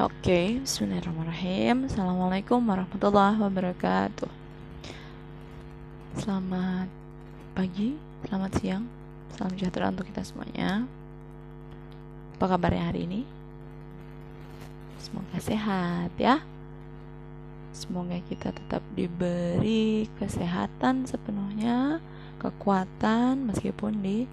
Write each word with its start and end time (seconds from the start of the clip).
Oke, 0.00 0.64
bismillahirrahmanirrahim. 0.64 1.84
Assalamualaikum 1.84 2.56
warahmatullahi 2.64 3.36
wabarakatuh. 3.36 4.32
Selamat 6.16 6.88
pagi, 7.52 8.00
selamat 8.24 8.50
siang, 8.56 8.88
salam 9.36 9.52
sejahtera 9.52 9.92
untuk 9.92 10.08
kita 10.08 10.24
semuanya. 10.24 10.88
Apa 12.32 12.56
kabarnya 12.56 12.88
hari 12.88 13.04
ini? 13.04 13.28
Semoga 15.04 15.36
sehat 15.36 16.16
ya. 16.16 16.40
Semoga 17.76 18.24
kita 18.24 18.56
tetap 18.56 18.80
diberi 18.96 20.08
kesehatan 20.16 21.04
sepenuhnya, 21.04 22.00
kekuatan 22.40 23.52
meskipun 23.52 24.00
di 24.00 24.24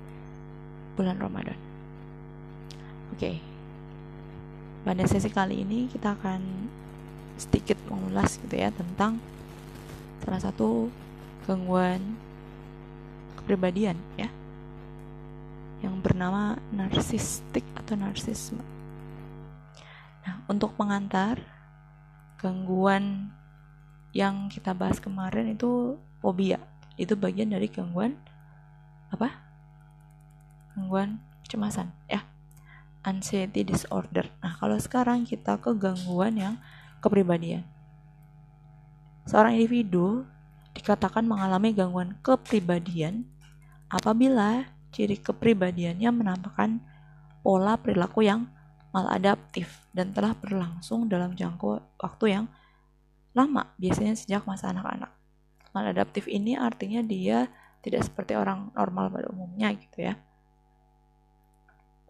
bulan 0.96 1.20
Ramadan. 1.20 1.60
Oke, 3.12 3.57
pada 4.88 5.04
sesi 5.04 5.28
kali 5.28 5.68
ini 5.68 5.92
kita 5.92 6.16
akan 6.16 6.72
sedikit 7.36 7.76
mengulas 7.92 8.40
gitu 8.40 8.56
ya 8.56 8.72
tentang 8.72 9.20
salah 10.24 10.40
satu 10.40 10.88
gangguan 11.44 12.16
kepribadian 13.36 14.00
ya 14.16 14.32
yang 15.84 16.00
bernama 16.00 16.56
narsistik 16.72 17.68
atau 17.76 18.00
narsisme. 18.00 18.64
Nah, 20.24 20.48
untuk 20.48 20.72
pengantar 20.80 21.44
gangguan 22.40 23.28
yang 24.16 24.48
kita 24.48 24.72
bahas 24.72 25.04
kemarin 25.04 25.52
itu 25.52 26.00
fobia. 26.24 26.64
Itu 26.96 27.20
bagian 27.20 27.52
dari 27.52 27.68
gangguan 27.68 28.16
apa? 29.12 29.36
Gangguan 30.80 31.20
kecemasan 31.44 31.92
ya 32.08 32.37
anxiety 33.08 33.64
disorder. 33.64 34.28
Nah, 34.44 34.60
kalau 34.60 34.76
sekarang 34.76 35.24
kita 35.24 35.56
ke 35.64 35.72
gangguan 35.72 36.36
yang 36.36 36.56
kepribadian. 37.00 37.64
Seorang 39.24 39.56
individu 39.56 40.28
dikatakan 40.76 41.24
mengalami 41.24 41.72
gangguan 41.72 42.20
kepribadian 42.20 43.24
apabila 43.88 44.68
ciri 44.92 45.16
kepribadiannya 45.16 46.12
menampakkan 46.12 46.84
pola 47.40 47.80
perilaku 47.80 48.28
yang 48.28 48.52
maladaptif 48.92 49.88
dan 49.96 50.12
telah 50.12 50.36
berlangsung 50.36 51.08
dalam 51.08 51.32
jangka 51.32 51.80
waktu 52.04 52.26
yang 52.28 52.46
lama, 53.32 53.72
biasanya 53.80 54.20
sejak 54.20 54.44
masa 54.44 54.76
anak-anak. 54.76 55.12
Maladaptif 55.72 56.28
ini 56.28 56.58
artinya 56.58 57.00
dia 57.06 57.48
tidak 57.86 58.04
seperti 58.04 58.34
orang 58.36 58.74
normal 58.74 59.14
pada 59.14 59.30
umumnya 59.30 59.72
gitu 59.78 60.12
ya 60.12 60.18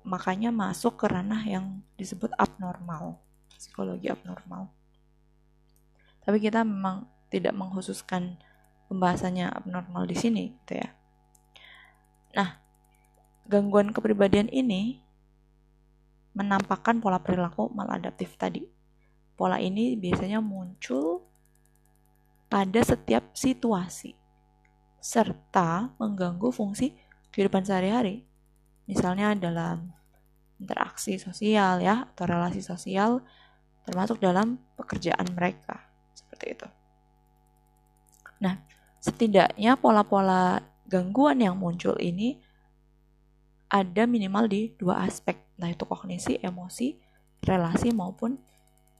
makanya 0.08 0.55
masuk 0.55 0.95
ke 0.95 1.11
ranah 1.11 1.44
yang 1.44 1.83
disebut 2.00 2.31
abnormal, 2.39 3.19
psikologi 3.59 4.08
abnormal. 4.08 4.72
Tapi 6.23 6.39
kita 6.39 6.64
memang 6.64 7.03
tidak 7.27 7.52
mengkhususkan 7.52 8.39
pembahasannya 8.88 9.52
abnormal 9.52 10.08
di 10.08 10.16
sini, 10.16 10.55
gitu 10.64 10.80
ya. 10.80 10.89
Nah, 12.39 12.55
gangguan 13.52 13.91
kepribadian 13.91 14.47
ini 14.47 15.03
menampakkan 16.31 17.03
pola 17.03 17.19
perilaku 17.19 17.67
maladaptif 17.75 18.39
tadi. 18.39 18.64
Pola 19.36 19.59
ini 19.59 19.99
biasanya 19.99 20.39
muncul 20.39 21.27
pada 22.47 22.80
setiap 22.80 23.36
situasi 23.36 24.16
serta 25.03 25.92
mengganggu 25.99 26.47
fungsi 26.55 26.95
kehidupan 27.36 27.67
sehari-hari. 27.67 28.23
Misalnya 28.88 29.36
dalam 29.36 29.96
interaksi 30.58 31.22
sosial 31.22 31.81
ya 31.81 32.09
atau 32.13 32.25
relasi 32.25 32.61
sosial 32.66 33.22
termasuk 33.88 34.19
dalam 34.19 34.59
pekerjaan 34.75 35.26
mereka 35.31 35.80
seperti 36.11 36.45
itu. 36.58 36.67
Nah, 38.43 38.59
setidaknya 38.99 39.80
pola-pola 39.80 40.59
gangguan 40.89 41.39
yang 41.39 41.55
muncul 41.55 41.95
ini 41.98 42.42
ada 43.67 44.08
minimal 44.08 44.48
di 44.48 44.71
dua 44.80 45.04
aspek, 45.04 45.36
nah 45.59 45.67
itu 45.67 45.83
kognisi, 45.83 46.39
emosi, 46.39 46.95
relasi 47.43 47.92
maupun 47.92 48.39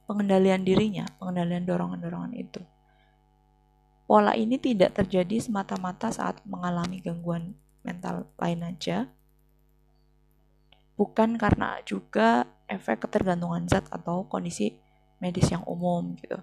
pengendalian 0.04 0.64
dirinya, 0.64 1.04
pengendalian 1.16 1.64
dorongan-dorongan 1.64 2.32
itu. 2.36 2.60
Pola 4.08 4.32
ini 4.36 4.56
tidak 4.56 4.96
terjadi 4.96 5.36
semata-mata 5.40 6.08
saat 6.08 6.40
mengalami 6.48 7.00
gangguan 7.00 7.52
mental 7.84 8.28
lain 8.40 8.64
aja, 8.64 9.08
bukan 10.98 11.38
karena 11.38 11.78
juga 11.86 12.42
efek 12.66 13.06
ketergantungan 13.06 13.70
zat 13.70 13.86
atau 13.88 14.26
kondisi 14.26 14.74
medis 15.22 15.46
yang 15.54 15.62
umum 15.64 16.18
gitu. 16.18 16.34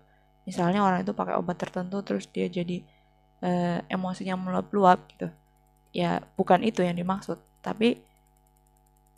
Misalnya 0.47 0.79
orang 0.79 1.03
itu 1.03 1.11
pakai 1.11 1.35
obat 1.35 1.59
tertentu 1.59 1.99
terus 2.07 2.31
dia 2.31 2.47
jadi 2.47 2.79
e, 3.43 3.51
emosinya 3.91 4.39
meluap-luap 4.39 5.11
gitu. 5.11 5.27
Ya 5.91 6.23
bukan 6.39 6.63
itu 6.63 6.87
yang 6.87 6.95
dimaksud, 6.95 7.35
tapi 7.59 7.99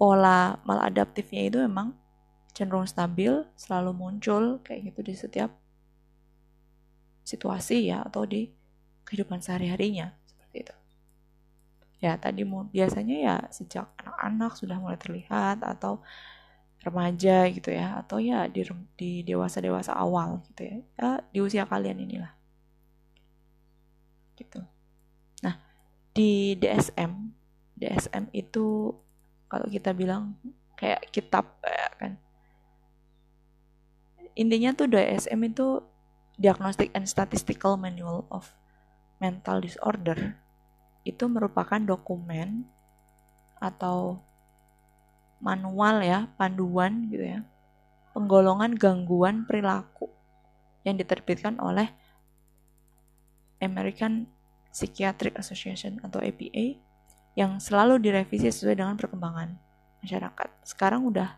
pola 0.02 0.58
maladaptifnya 0.66 1.46
itu 1.46 1.58
memang 1.62 1.94
cenderung 2.58 2.90
stabil, 2.90 3.46
selalu 3.54 3.94
muncul 3.94 4.58
kayak 4.66 4.90
gitu 4.90 5.00
di 5.06 5.14
setiap 5.14 5.54
situasi 7.22 7.94
ya 7.94 8.02
atau 8.02 8.26
di 8.26 8.50
kehidupan 9.06 9.44
sehari-harinya 9.44 10.17
ya 11.98 12.14
tadi 12.22 12.46
biasanya 12.46 13.16
ya 13.18 13.36
sejak 13.50 13.90
anak-anak 13.98 14.52
sudah 14.54 14.78
mulai 14.78 15.00
terlihat 15.02 15.66
atau 15.66 16.02
remaja 16.86 17.50
gitu 17.50 17.74
ya 17.74 18.00
atau 18.06 18.22
ya 18.22 18.46
di 18.46 18.62
di 18.94 19.26
dewasa 19.26 19.58
dewasa 19.58 19.98
awal 19.98 20.46
gitu 20.54 20.62
ya, 20.70 20.78
ya 20.96 21.10
di 21.34 21.40
usia 21.42 21.66
kalian 21.66 21.98
inilah. 22.06 22.32
Gitu. 24.38 24.62
Nah 25.42 25.58
di 26.14 26.54
DSM 26.62 27.34
DSM 27.78 28.30
itu 28.34 28.94
kalau 29.50 29.66
kita 29.66 29.92
bilang 29.98 30.38
kayak 30.78 31.10
kitab 31.10 31.58
ya 31.66 31.90
kan. 31.98 32.14
Intinya 34.38 34.70
tuh 34.78 34.86
DSM 34.86 35.42
itu 35.50 35.82
Diagnostic 36.38 36.94
and 36.94 37.10
Statistical 37.10 37.74
Manual 37.82 38.30
of 38.30 38.54
Mental 39.18 39.58
Disorder 39.66 40.38
itu 41.08 41.24
merupakan 41.32 41.80
dokumen 41.80 42.68
atau 43.58 44.20
manual 45.40 46.04
ya, 46.04 46.28
panduan 46.36 47.08
gitu 47.08 47.24
ya, 47.24 47.40
penggolongan 48.12 48.76
gangguan 48.76 49.48
perilaku 49.48 50.10
yang 50.84 51.00
diterbitkan 51.00 51.62
oleh 51.64 51.88
American 53.64 54.30
Psychiatric 54.74 55.34
Association 55.40 55.98
atau 56.06 56.22
APA 56.22 56.78
yang 57.38 57.62
selalu 57.62 58.02
direvisi 58.02 58.50
sesuai 58.50 58.78
dengan 58.78 58.98
perkembangan 58.98 59.58
masyarakat. 60.02 60.50
Sekarang 60.66 61.06
udah 61.06 61.38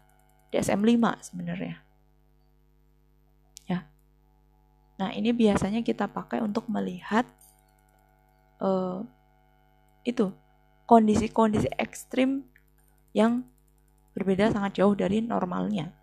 DSM 0.51 0.79
5 0.79 1.27
sebenarnya. 1.27 1.75
Ya. 3.67 3.85
Nah, 4.95 5.11
ini 5.11 5.35
biasanya 5.35 5.83
kita 5.83 6.07
pakai 6.07 6.39
untuk 6.39 6.67
melihat 6.71 7.27
uh, 8.63 9.03
itu 10.03 10.31
kondisi-kondisi 10.89 11.69
ekstrim 11.77 12.45
yang 13.13 13.45
berbeda 14.17 14.49
sangat 14.51 14.81
jauh 14.81 14.97
dari 14.97 15.21
normalnya. 15.21 15.93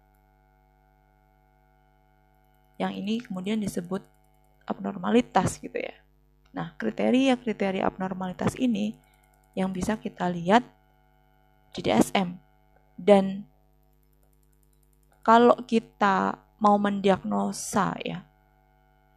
Yang 2.77 2.93
ini 3.01 3.15
kemudian 3.25 3.59
disebut 3.59 4.05
abnormalitas 4.69 5.59
gitu 5.59 5.77
ya. 5.77 5.97
Nah, 6.53 6.73
kriteria-kriteria 6.77 7.85
abnormalitas 7.85 8.57
ini 8.57 8.97
yang 9.57 9.73
bisa 9.73 9.97
kita 9.97 10.29
lihat 10.29 10.65
di 11.73 11.81
DSM. 11.85 12.37
Dan 12.97 13.45
kalau 15.21 15.57
kita 15.65 16.41
mau 16.61 16.81
mendiagnosa 16.81 17.97
ya, 18.01 18.25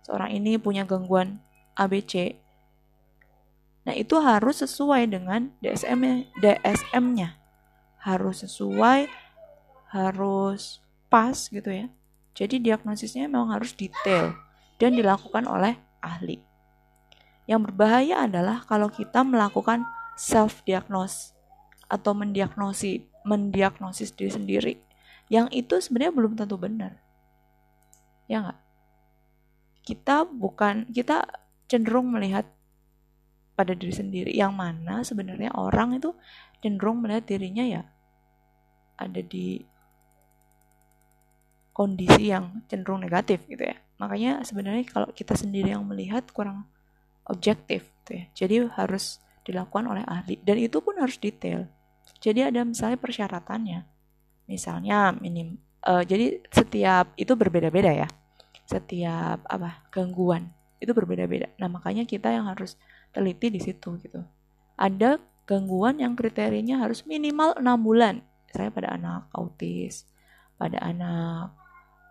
seorang 0.04 0.36
ini 0.36 0.60
punya 0.60 0.84
gangguan 0.84 1.40
ABC, 1.80 2.36
Nah, 3.90 3.98
itu 3.98 4.22
harus 4.22 4.62
sesuai 4.62 5.10
dengan 5.10 5.50
DSM-nya. 5.66 6.30
DSM-nya 6.38 7.42
harus 8.06 8.46
sesuai, 8.46 9.10
harus 9.90 10.78
pas 11.10 11.34
gitu 11.34 11.74
ya. 11.74 11.90
Jadi 12.38 12.62
diagnosisnya 12.62 13.26
memang 13.26 13.50
harus 13.50 13.74
detail 13.74 14.38
dan 14.78 14.94
dilakukan 14.94 15.50
oleh 15.50 15.74
ahli. 16.06 16.38
Yang 17.50 17.74
berbahaya 17.74 18.30
adalah 18.30 18.62
kalau 18.70 18.94
kita 18.94 19.26
melakukan 19.26 19.82
self 20.14 20.62
diagnose 20.70 21.34
atau 21.90 22.14
mendiagnosi 22.14 23.10
mendiagnosis 23.26 24.14
diri 24.14 24.30
sendiri. 24.30 24.74
Yang 25.34 25.66
itu 25.66 25.76
sebenarnya 25.82 26.14
belum 26.14 26.38
tentu 26.38 26.62
benar. 26.62 26.94
Ya 28.30 28.46
enggak? 28.46 28.60
Kita 29.82 30.30
bukan 30.30 30.86
kita 30.94 31.26
cenderung 31.66 32.14
melihat 32.14 32.46
pada 33.60 33.76
diri 33.76 33.92
sendiri. 33.92 34.32
Yang 34.32 34.54
mana 34.56 35.04
sebenarnya 35.04 35.52
orang 35.60 36.00
itu 36.00 36.16
cenderung 36.64 37.04
melihat 37.04 37.28
dirinya 37.28 37.68
ya 37.68 37.84
ada 39.00 39.24
di 39.24 39.64
kondisi 41.72 42.32
yang 42.32 42.60
cenderung 42.68 43.00
negatif 43.00 43.48
gitu 43.48 43.64
ya. 43.64 43.80
Makanya 44.04 44.44
sebenarnya 44.44 44.84
kalau 44.88 45.12
kita 45.16 45.36
sendiri 45.40 45.72
yang 45.72 45.88
melihat 45.88 46.28
kurang 46.36 46.68
objektif 47.24 47.88
gitu 48.04 48.20
ya. 48.20 48.26
Jadi 48.36 48.56
harus 48.76 49.24
dilakukan 49.48 49.88
oleh 49.88 50.04
ahli. 50.04 50.36
Dan 50.44 50.60
itu 50.60 50.84
pun 50.84 51.00
harus 51.00 51.16
detail. 51.16 51.72
Jadi 52.20 52.44
ada 52.44 52.68
misalnya 52.68 53.00
persyaratannya. 53.00 53.80
Misalnya 54.52 55.16
minim 55.16 55.56
uh, 55.88 56.04
jadi 56.04 56.44
setiap 56.52 57.16
itu 57.16 57.32
berbeda-beda 57.40 57.96
ya. 57.96 58.08
Setiap 58.68 59.48
apa 59.48 59.88
gangguan 59.88 60.52
itu 60.84 60.92
berbeda-beda. 60.92 61.48
Nah 61.56 61.72
makanya 61.72 62.04
kita 62.04 62.28
yang 62.28 62.52
harus 62.52 62.76
teliti 63.14 63.54
di 63.54 63.62
situ 63.62 63.98
gitu 64.02 64.22
ada 64.80 65.20
gangguan 65.50 65.98
yang 65.98 66.14
kriterianya 66.14 66.80
harus 66.82 67.04
minimal 67.10 67.58
enam 67.58 67.80
bulan 67.82 68.16
saya 68.54 68.70
pada 68.70 68.94
anak 68.96 69.30
autis 69.34 70.06
pada 70.60 70.78
anak 70.82 71.54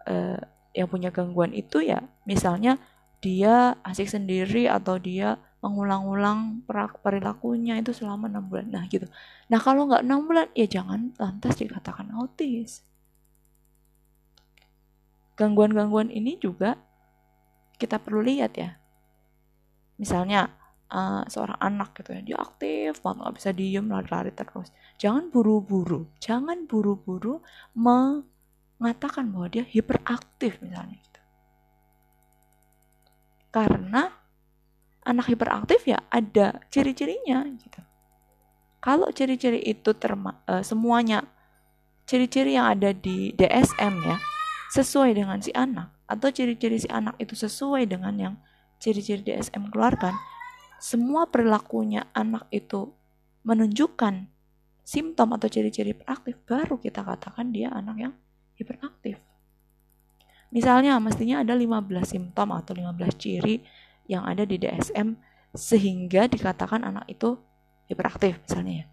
uh, 0.08 0.40
yang 0.74 0.88
punya 0.90 1.10
gangguan 1.10 1.54
itu 1.54 1.82
ya 1.82 2.02
misalnya 2.24 2.78
dia 3.18 3.74
asik 3.82 4.06
sendiri 4.06 4.70
atau 4.70 4.94
dia 4.98 5.42
mengulang-ulang 5.58 6.62
perilakunya 7.02 7.82
itu 7.82 7.90
selama 7.90 8.30
enam 8.30 8.46
bulan. 8.46 8.70
Nah 8.70 8.86
gitu. 8.86 9.10
Nah 9.50 9.58
kalau 9.58 9.90
nggak 9.90 10.06
enam 10.06 10.22
bulan 10.22 10.46
ya 10.54 10.70
jangan 10.70 11.10
lantas 11.18 11.58
dikatakan 11.58 12.14
autis. 12.14 12.86
Gangguan-gangguan 15.34 16.14
ini 16.14 16.38
juga 16.38 16.78
kita 17.78 17.98
perlu 17.98 18.22
lihat 18.22 18.54
ya. 18.54 18.78
Misalnya 19.98 20.54
uh, 20.92 21.22
seorang 21.28 21.58
anak 21.60 21.96
gitu 21.98 22.16
ya, 22.16 22.20
dia 22.24 22.36
aktif 22.40 23.00
banget 23.04 23.18
nggak 23.24 23.34
bisa 23.36 23.50
diem 23.56 23.86
lari-lari 23.88 24.32
terus. 24.32 24.68
Jangan 25.00 25.32
buru-buru, 25.32 26.08
jangan 26.20 26.64
buru-buru 26.68 27.44
mengatakan 27.76 29.30
bahwa 29.32 29.46
dia 29.50 29.64
hiperaktif 29.66 30.60
misalnya 30.64 30.98
karena 33.48 34.12
anak 35.08 35.26
hiperaktif 35.32 35.88
ya 35.88 35.98
ada 36.12 36.60
ciri-cirinya 36.68 37.48
gitu. 37.56 37.80
Kalau 38.78 39.10
ciri-ciri 39.10 39.58
itu 39.64 39.90
terma 39.96 40.38
uh, 40.46 40.62
semuanya 40.62 41.24
ciri-ciri 42.06 42.54
yang 42.54 42.70
ada 42.70 42.94
di 42.94 43.32
DSM 43.34 43.94
ya 44.04 44.16
sesuai 44.70 45.16
dengan 45.16 45.40
si 45.40 45.50
anak 45.56 45.90
atau 46.08 46.28
ciri-ciri 46.28 46.76
si 46.78 46.88
anak 46.92 47.16
itu 47.18 47.34
sesuai 47.34 47.88
dengan 47.88 48.14
yang 48.16 48.34
ciri-ciri 48.78 49.26
DSM 49.26 49.74
keluarkan, 49.74 50.14
semua 50.78 51.26
perilakunya 51.26 52.06
anak 52.14 52.46
itu 52.54 52.94
menunjukkan 53.42 54.30
simptom 54.86 55.36
atau 55.36 55.50
ciri-ciri 55.50 55.92
hiperaktif 55.92 56.38
baru 56.48 56.80
kita 56.80 57.04
katakan 57.04 57.52
dia 57.52 57.68
anak 57.74 57.96
yang 57.98 58.14
hiperaktif. 58.56 59.20
Misalnya 60.48 60.96
mestinya 60.96 61.44
ada 61.44 61.52
15 61.52 61.92
simptom 62.08 62.56
atau 62.56 62.72
15 62.72 63.20
ciri 63.20 63.60
yang 64.08 64.24
ada 64.24 64.48
di 64.48 64.56
DSM 64.56 65.12
sehingga 65.52 66.24
dikatakan 66.24 66.88
anak 66.88 67.04
itu 67.04 67.36
hiperaktif 67.88 68.40
misalnya 68.48 68.84
ya. 68.84 68.86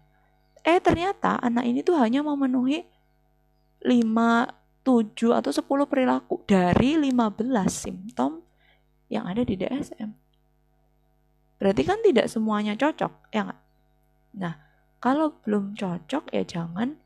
Eh 0.66 0.78
ternyata 0.82 1.40
anak 1.40 1.64
ini 1.64 1.80
tuh 1.80 1.96
hanya 1.96 2.20
memenuhi 2.20 2.84
5, 3.80 4.82
7 4.84 5.38
atau 5.38 5.50
10 5.54 5.86
perilaku 5.88 6.42
dari 6.44 6.98
15 6.98 7.40
simptom 7.70 8.42
yang 9.08 9.24
ada 9.24 9.46
di 9.46 9.54
DSM. 9.56 10.25
Berarti 11.56 11.82
kan 11.88 11.98
tidak 12.04 12.28
semuanya 12.28 12.76
cocok, 12.76 13.32
ya 13.32 13.48
nggak? 13.48 13.60
Nah, 14.36 14.54
kalau 15.00 15.40
belum 15.44 15.72
cocok 15.72 16.28
ya 16.32 16.44
jangan 16.44 17.00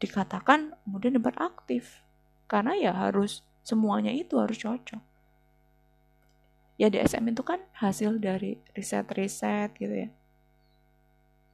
dikatakan 0.00 0.74
kemudian 0.82 1.14
hiperaktif. 1.20 2.02
Karena 2.50 2.74
ya 2.74 2.90
harus 2.90 3.46
semuanya 3.62 4.10
itu 4.10 4.40
harus 4.40 4.58
cocok. 4.58 4.98
Ya 6.80 6.88
DSM 6.88 7.30
itu 7.30 7.44
kan 7.44 7.60
hasil 7.76 8.18
dari 8.18 8.56
riset-riset 8.72 9.76
gitu 9.76 10.08
ya. 10.08 10.10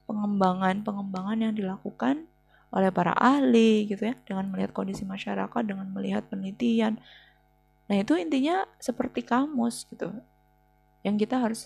Pengembangan-pengembangan 0.07 1.51
yang 1.51 1.53
dilakukan 1.53 2.31
oleh 2.71 2.95
para 2.95 3.13
ahli 3.13 3.91
gitu 3.91 4.07
ya. 4.07 4.15
Dengan 4.23 4.49
melihat 4.55 4.71
kondisi 4.71 5.03
masyarakat 5.03 5.63
dengan 5.67 5.91
melihat 5.91 6.25
penelitian. 6.31 7.03
Nah 7.91 7.97
itu 7.99 8.15
intinya 8.15 8.65
seperti 8.79 9.27
kamus 9.27 9.85
gitu. 9.91 10.15
Yang 11.03 11.27
kita 11.27 11.37
harus 11.43 11.61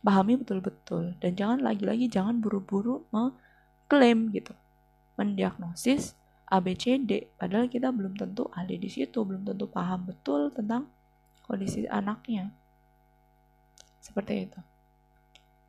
pahami 0.00 0.40
betul-betul. 0.40 1.14
Dan 1.20 1.36
jangan 1.38 1.60
lagi-lagi 1.62 2.10
jangan 2.10 2.40
buru-buru 2.40 3.04
mengklaim 3.14 4.32
gitu. 4.32 4.56
Mendiagnosis 5.14 6.18
ABCD 6.50 7.30
padahal 7.38 7.70
kita 7.70 7.94
belum 7.94 8.18
tentu 8.18 8.50
ahli 8.52 8.76
di 8.76 8.90
situ 8.90 9.24
belum 9.24 9.48
tentu 9.48 9.64
paham 9.70 10.10
betul 10.10 10.50
tentang 10.50 10.90
kondisi 11.46 11.86
anaknya. 11.86 12.50
Seperti 14.02 14.50
itu. 14.50 14.60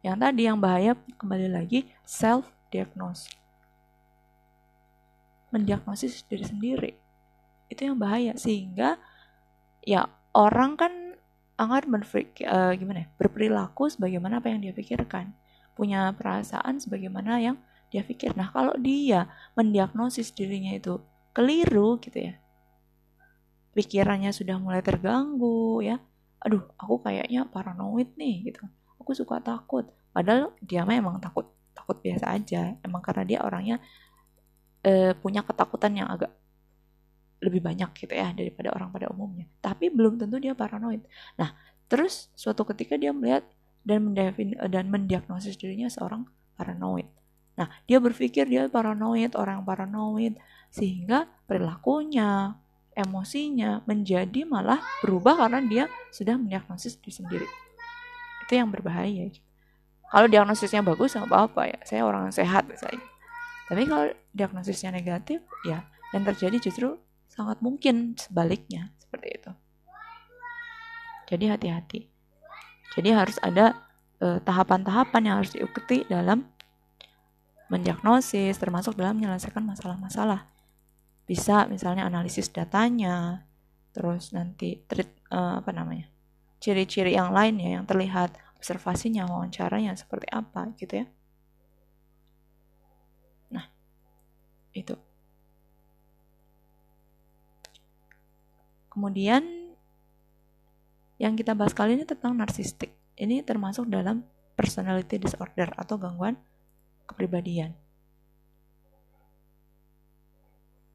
Yang 0.01 0.17
tadi 0.21 0.41
yang 0.45 0.57
bahaya 0.61 0.93
kembali 1.17 1.49
lagi 1.49 1.89
self 2.05 2.49
diagnose 2.69 3.45
mendiagnosis 5.55 6.27
diri 6.27 6.43
sendiri. 6.43 6.91
Itu 7.71 7.87
yang 7.87 7.95
bahaya. 7.95 8.35
Sehingga 8.35 8.99
ya 9.87 10.11
orang 10.35 10.75
kan 10.75 10.91
berpikir 11.55 12.47
uh, 12.47 12.75
gimana 12.75 13.05
ya, 13.05 13.07
berperilaku 13.15 13.87
sebagaimana 13.87 14.43
apa 14.43 14.51
yang 14.51 14.59
dia 14.59 14.75
pikirkan 14.75 15.31
punya 15.75 16.15
perasaan 16.15 16.79
sebagaimana 16.79 17.37
yang 17.43 17.59
dia 17.91 18.01
pikir. 18.01 18.33
Nah, 18.33 18.49
kalau 18.49 18.73
dia 18.79 19.29
mendiagnosis 19.53 20.31
dirinya 20.31 20.71
itu 20.75 20.99
keliru 21.35 21.99
gitu 21.99 22.31
ya. 22.31 22.33
Pikirannya 23.75 24.31
sudah 24.31 24.55
mulai 24.55 24.79
terganggu 24.79 25.83
ya. 25.83 25.99
Aduh, 26.39 26.63
aku 26.79 27.03
kayaknya 27.03 27.43
paranoid 27.51 28.15
nih 28.15 28.51
gitu. 28.51 28.63
Aku 29.03 29.11
suka 29.11 29.43
takut. 29.43 29.91
Padahal 30.15 30.55
dia 30.63 30.87
memang 30.87 31.19
takut, 31.19 31.51
takut 31.75 31.99
biasa 31.99 32.31
aja. 32.31 32.79
Emang 32.79 33.03
karena 33.03 33.23
dia 33.27 33.39
orangnya 33.43 33.83
e, 34.79 35.11
punya 35.19 35.43
ketakutan 35.43 35.91
yang 35.91 36.07
agak 36.07 36.31
lebih 37.45 37.61
banyak 37.61 37.93
gitu 37.93 38.13
ya 38.17 38.33
daripada 38.33 38.73
orang 38.73 38.89
pada 38.89 39.07
umumnya. 39.13 39.45
Tapi 39.61 39.93
belum 39.93 40.17
tentu 40.17 40.41
dia 40.41 40.57
paranoid. 40.57 41.05
Nah, 41.37 41.53
terus 41.85 42.33
suatu 42.33 42.65
ketika 42.65 42.97
dia 42.97 43.13
melihat 43.13 43.45
dan 43.85 44.09
mendefin 44.09 44.57
dan 44.67 44.89
mendiagnosis 44.89 45.55
dirinya 45.61 45.85
seorang 45.87 46.25
paranoid. 46.57 47.05
Nah, 47.55 47.71
dia 47.87 48.01
berpikir 48.03 48.49
dia 48.49 48.67
paranoid, 48.67 49.37
orang 49.37 49.63
paranoid, 49.63 50.35
sehingga 50.73 51.29
perilakunya, 51.47 52.57
emosinya 52.97 53.83
menjadi 53.87 54.43
malah 54.43 54.83
berubah 54.99 55.47
karena 55.47 55.59
dia 55.63 55.83
sudah 56.11 56.35
mendiagnosis 56.35 56.99
diri 56.99 57.13
sendiri. 57.13 57.47
Itu 58.43 58.59
yang 58.59 58.73
berbahaya. 58.73 59.31
Kalau 60.11 60.27
diagnosisnya 60.27 60.83
bagus 60.83 61.15
nggak 61.15 61.31
apa-apa 61.31 61.61
ya, 61.71 61.79
saya 61.87 62.01
orang 62.03 62.31
sehat 62.31 62.67
misalnya. 62.67 63.03
Tapi 63.71 63.83
kalau 63.87 64.05
diagnosisnya 64.35 64.91
negatif, 64.91 65.41
ya 65.63 65.87
yang 66.13 66.23
terjadi 66.23 66.57
justru 66.59 66.95
sangat 67.35 67.59
mungkin 67.59 68.15
sebaliknya 68.15 68.95
seperti 68.97 69.27
itu. 69.35 69.51
Jadi 71.29 71.45
hati-hati. 71.51 72.01
Jadi 72.95 73.09
harus 73.11 73.37
ada 73.43 73.75
eh, 74.23 74.39
tahapan-tahapan 74.39 75.21
yang 75.27 75.35
harus 75.43 75.51
diikuti 75.51 76.07
dalam 76.07 76.47
mendiagnosis 77.67 78.55
termasuk 78.61 78.95
dalam 78.95 79.17
menyelesaikan 79.17 79.65
masalah-masalah. 79.65 80.47
Bisa 81.25 81.65
misalnya 81.65 82.05
analisis 82.05 82.53
datanya, 82.53 83.49
terus 83.89 84.29
nanti 84.29 84.85
treat, 84.85 85.09
uh, 85.33 85.57
apa 85.57 85.73
namanya? 85.73 86.05
ciri-ciri 86.65 87.13
yang 87.13 87.29
lainnya 87.29 87.77
yang 87.77 87.85
terlihat, 87.85 88.33
observasinya, 88.57 89.29
wawancaranya 89.29 89.93
seperti 89.93 90.25
apa 90.33 90.73
gitu 90.81 91.05
ya. 91.05 91.05
Nah, 93.53 93.69
itu. 94.73 94.97
Kemudian 98.95 99.43
yang 101.19 101.35
kita 101.35 101.51
bahas 101.51 101.75
kali 101.75 101.99
ini 101.99 102.07
tentang 102.07 102.31
narsistik. 102.39 102.95
Ini 103.19 103.43
termasuk 103.43 103.91
dalam 103.91 104.23
personality 104.55 105.19
disorder 105.19 105.75
atau 105.75 105.99
gangguan 105.99 106.39
kepribadian. 107.03 107.75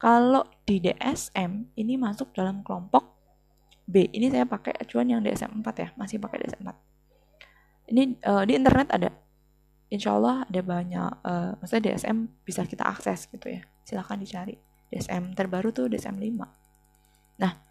Kalau 0.01 0.49
di 0.65 0.81
DSM 0.81 1.77
ini 1.77 1.93
masuk 1.93 2.33
dalam 2.33 2.65
kelompok 2.65 3.05
B. 3.85 4.09
Ini 4.09 4.33
saya 4.33 4.49
pakai 4.49 4.73
acuan 4.81 5.13
yang 5.13 5.21
DSM 5.21 5.61
4 5.61 5.83
ya, 5.83 5.89
masih 5.93 6.17
pakai 6.17 6.41
DSM 6.41 6.65
4. 6.65 7.93
Ini 7.93 8.03
uh, 8.25 8.43
di 8.49 8.57
internet 8.57 8.89
ada. 8.89 9.09
Insya 9.91 10.15
Allah 10.17 10.47
ada 10.47 10.61
banyak, 10.63 11.11
uh, 11.21 11.53
maksudnya 11.59 11.93
DSM 11.93 12.17
bisa 12.41 12.65
kita 12.65 12.87
akses 12.87 13.29
gitu 13.29 13.45
ya. 13.51 13.61
Silahkan 13.85 14.17
dicari. 14.17 14.57
DSM 14.89 15.37
terbaru 15.37 15.69
tuh 15.69 15.85
DSM 15.91 16.17
5. 16.17 16.49
Nah, 17.43 17.70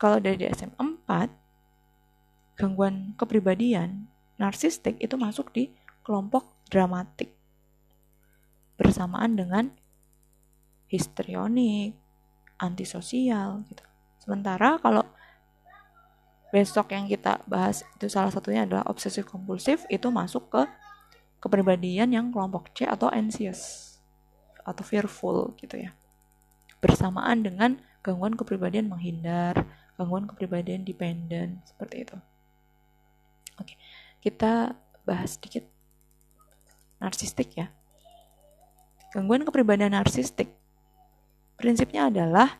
kalau 0.00 0.16
dari 0.16 0.40
DSM 0.40 0.72
4, 0.80 2.56
gangguan 2.56 3.12
kepribadian 3.20 4.08
narsistik 4.40 4.96
itu 4.96 5.20
masuk 5.20 5.52
di 5.52 5.76
kelompok 6.00 6.56
dramatik. 6.72 7.36
Bersamaan 8.80 9.36
dengan 9.36 9.68
histrionik, 10.88 11.92
antisosial 12.56 13.60
gitu. 13.68 13.84
Sementara 14.24 14.80
kalau 14.80 15.04
besok 16.48 16.96
yang 16.96 17.04
kita 17.04 17.44
bahas 17.44 17.84
itu 18.00 18.08
salah 18.08 18.32
satunya 18.32 18.64
adalah 18.64 18.88
obsesif 18.88 19.28
kompulsif 19.28 19.84
itu 19.92 20.08
masuk 20.08 20.48
ke 20.48 20.62
kepribadian 21.44 22.08
yang 22.08 22.32
kelompok 22.32 22.72
C 22.72 22.88
atau 22.88 23.12
anxious 23.12 23.92
atau 24.64 24.80
fearful 24.80 25.52
gitu 25.60 25.76
ya. 25.76 25.92
Bersamaan 26.80 27.44
dengan 27.44 27.76
gangguan 28.00 28.32
kepribadian 28.32 28.88
menghindar 28.88 29.68
gangguan 30.00 30.24
kepribadian 30.24 30.88
dependent 30.88 31.60
seperti 31.68 32.08
itu 32.08 32.16
oke 33.60 33.74
kita 34.24 34.72
bahas 35.04 35.36
sedikit 35.36 35.68
narsistik 36.96 37.52
ya 37.52 37.68
gangguan 39.12 39.44
kepribadian 39.44 39.92
narsistik 39.92 40.48
prinsipnya 41.60 42.08
adalah 42.08 42.56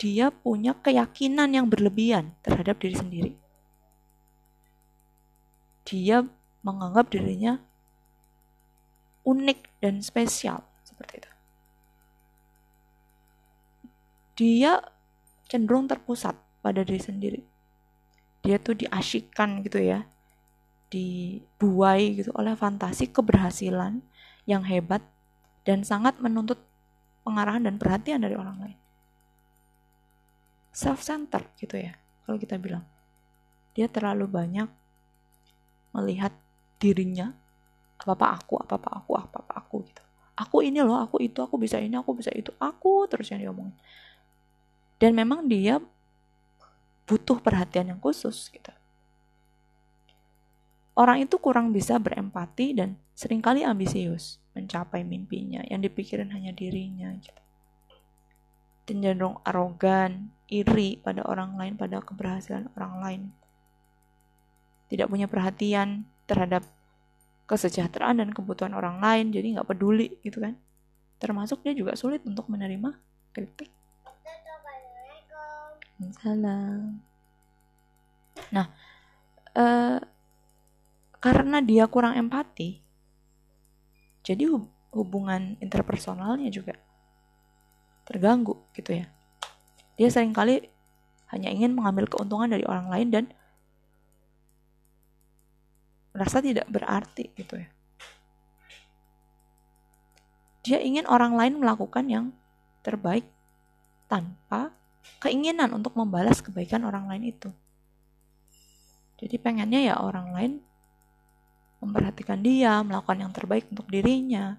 dia 0.00 0.32
punya 0.32 0.72
keyakinan 0.80 1.52
yang 1.52 1.68
berlebihan 1.68 2.32
terhadap 2.40 2.80
diri 2.80 2.96
sendiri. 2.96 3.32
Dia 5.84 6.24
menganggap 6.64 7.12
dirinya 7.12 7.60
unik 9.28 9.84
dan 9.84 10.00
spesial 10.00 10.64
seperti 10.88 11.20
itu. 11.20 11.32
Dia 14.40 14.80
cenderung 15.50 15.90
terpusat 15.90 16.38
pada 16.62 16.86
diri 16.86 17.02
sendiri. 17.02 17.40
Dia 18.46 18.62
tuh 18.62 18.78
diasyikkan 18.78 19.66
gitu 19.66 19.82
ya, 19.82 20.06
dibuai 20.88 22.22
gitu 22.22 22.30
oleh 22.38 22.54
fantasi 22.54 23.10
keberhasilan 23.10 23.98
yang 24.46 24.62
hebat 24.62 25.02
dan 25.66 25.82
sangat 25.82 26.16
menuntut 26.22 26.62
pengarahan 27.26 27.66
dan 27.66 27.76
perhatian 27.76 28.22
dari 28.22 28.38
orang 28.38 28.56
lain. 28.62 28.78
Self-center 30.70 31.50
gitu 31.58 31.76
ya, 31.76 31.98
kalau 32.24 32.38
kita 32.38 32.54
bilang. 32.56 32.86
Dia 33.74 33.86
terlalu 33.86 34.26
banyak 34.26 34.66
melihat 35.94 36.34
dirinya, 36.82 37.30
apa-apa 37.98 38.38
aku, 38.40 38.54
apa-apa 38.58 38.90
aku, 39.02 39.12
apa-apa 39.14 39.52
aku 39.66 39.76
gitu. 39.86 40.02
Aku 40.34 40.64
ini 40.64 40.80
loh, 40.80 40.96
aku 40.96 41.20
itu, 41.20 41.38
aku 41.44 41.60
bisa 41.60 41.76
ini, 41.76 41.94
aku 41.94 42.16
bisa 42.16 42.32
itu, 42.32 42.50
aku 42.56 43.04
terus 43.06 43.28
yang 43.28 43.44
diomongin. 43.44 43.76
Dan 45.00 45.16
memang 45.16 45.48
dia 45.48 45.80
butuh 47.08 47.40
perhatian 47.40 47.90
yang 47.90 47.98
khusus 47.98 48.52
gitu. 48.52 48.70
Orang 50.94 51.24
itu 51.24 51.40
kurang 51.40 51.72
bisa 51.72 51.96
berempati 51.96 52.76
dan 52.76 53.00
sering 53.16 53.40
kali 53.40 53.64
ambisius 53.64 54.36
mencapai 54.52 55.00
mimpinya 55.06 55.64
yang 55.68 55.80
dipikirin 55.80 56.28
hanya 56.34 56.50
dirinya 56.52 57.14
gitu. 57.20 57.42
cenderung 58.90 59.38
arogan 59.46 60.34
iri 60.50 60.98
pada 60.98 61.22
orang 61.22 61.54
lain 61.54 61.78
pada 61.78 62.02
keberhasilan 62.02 62.66
orang 62.74 62.94
lain 62.98 63.22
tidak 64.90 65.06
punya 65.06 65.30
perhatian 65.30 66.10
terhadap 66.26 66.66
kesejahteraan 67.46 68.18
dan 68.18 68.34
kebutuhan 68.34 68.74
orang 68.74 68.98
lain 68.98 69.30
jadi 69.30 69.46
nggak 69.54 69.68
peduli 69.70 70.18
gitu 70.26 70.42
kan 70.42 70.58
termasuk 71.22 71.62
dia 71.62 71.70
juga 71.70 71.94
sulit 71.94 72.26
untuk 72.26 72.50
menerima 72.50 72.98
kritik 73.30 73.70
salam 76.20 77.04
nah 78.48 78.72
eh, 79.52 80.00
karena 81.20 81.60
dia 81.60 81.84
kurang 81.84 82.16
empati 82.16 82.80
jadi 84.24 84.46
hubungan 84.92 85.56
interpersonalnya 85.62 86.52
juga 86.52 86.76
terganggu 88.04 88.58
gitu 88.74 88.98
ya. 88.98 89.06
Dia 89.94 90.08
sering 90.10 90.34
kali 90.34 90.66
hanya 91.30 91.48
ingin 91.54 91.78
mengambil 91.78 92.10
keuntungan 92.10 92.50
dari 92.50 92.66
orang 92.66 92.90
lain 92.90 93.08
dan 93.14 93.24
merasa 96.10 96.42
tidak 96.42 96.66
berarti 96.66 97.30
gitu 97.38 97.62
ya. 97.62 97.68
Dia 100.66 100.78
ingin 100.82 101.06
orang 101.06 101.38
lain 101.38 101.62
melakukan 101.62 102.04
yang 102.10 102.26
terbaik 102.82 103.24
tanpa 104.10 104.74
keinginan 105.18 105.74
untuk 105.74 105.98
membalas 105.98 106.38
kebaikan 106.38 106.86
orang 106.86 107.10
lain 107.10 107.34
itu. 107.34 107.50
Jadi 109.20 109.36
pengennya 109.36 109.92
ya 109.92 109.94
orang 110.00 110.32
lain 110.32 110.52
memperhatikan 111.80 112.40
dia, 112.40 112.80
melakukan 112.84 113.20
yang 113.20 113.32
terbaik 113.32 113.68
untuk 113.72 113.88
dirinya. 113.88 114.56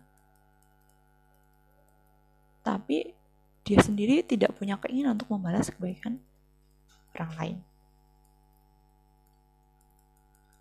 Tapi 2.62 3.14
dia 3.62 3.80
sendiri 3.82 4.26
tidak 4.26 4.58
punya 4.58 4.78
keinginan 4.82 5.18
untuk 5.18 5.34
membalas 5.34 5.70
kebaikan 5.70 6.18
orang 7.14 7.32
lain. 7.38 7.58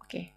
Oke. 0.04 0.32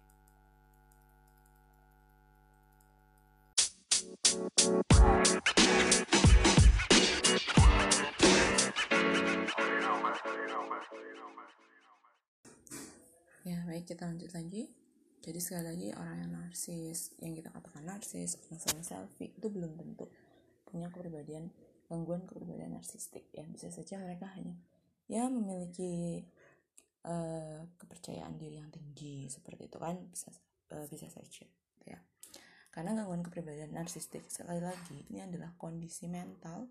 Ya, 13.44 13.60
baik 13.68 13.84
kita 13.84 14.08
lanjut 14.08 14.32
lagi. 14.32 14.72
Jadi 15.20 15.36
sekali 15.36 15.64
lagi 15.68 15.88
orang 15.92 16.16
yang 16.16 16.32
narsis 16.32 17.12
yang 17.20 17.36
kita 17.36 17.52
katakan 17.52 17.84
narsis 17.84 18.40
sering 18.40 18.80
selfie 18.80 19.36
itu 19.36 19.52
belum 19.52 19.76
tentu 19.76 20.08
punya 20.64 20.88
kepribadian 20.88 21.52
gangguan 21.92 22.24
kepribadian 22.24 22.72
narsistik. 22.72 23.28
Ya 23.36 23.44
bisa 23.44 23.68
saja 23.68 24.00
mereka 24.00 24.24
hanya 24.32 24.56
ya 25.12 25.28
memiliki 25.28 26.24
uh, 27.04 27.60
kepercayaan 27.76 28.40
diri 28.40 28.64
yang 28.64 28.72
tinggi 28.72 29.28
seperti 29.28 29.68
itu 29.68 29.76
kan 29.76 30.08
bisa 30.08 30.32
uh, 30.72 30.88
bisa 30.88 31.12
saja 31.12 31.44
ya. 31.84 32.00
Karena 32.72 32.96
gangguan 32.96 33.20
kepribadian 33.20 33.76
narsistik 33.76 34.24
sekali 34.32 34.64
lagi 34.64 35.04
ini 35.12 35.20
adalah 35.20 35.52
kondisi 35.60 36.08
mental 36.08 36.64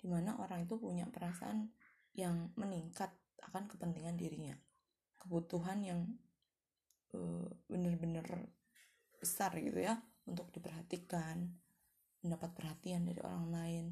di 0.00 0.08
mana 0.08 0.40
orang 0.40 0.64
itu 0.64 0.80
punya 0.80 1.04
perasaan 1.04 1.68
yang 2.14 2.50
meningkat 2.54 3.10
akan 3.44 3.66
kepentingan 3.68 4.16
dirinya. 4.16 4.56
Kebutuhan 5.18 5.82
yang 5.84 6.00
Eh, 7.14 7.48
bener-bener 7.70 8.26
besar 9.22 9.54
gitu 9.54 9.78
ya 9.78 10.02
untuk 10.26 10.50
diperhatikan 10.50 11.46
mendapat 12.26 12.50
perhatian 12.58 13.06
dari 13.06 13.22
orang 13.22 13.48
lain. 13.54 13.84